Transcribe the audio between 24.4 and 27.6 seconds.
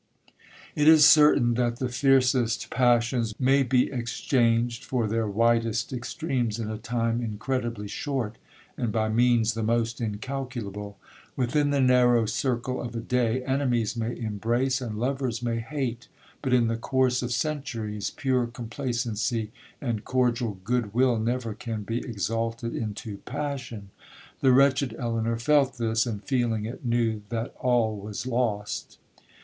wretched Elinor felt this,—and feeling it, knew that